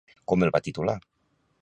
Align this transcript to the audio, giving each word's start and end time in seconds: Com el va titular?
Com 0.33 0.45
el 0.47 0.53
va 0.55 0.63
titular? 0.69 0.97